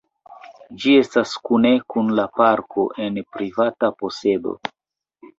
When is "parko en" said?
2.41-3.19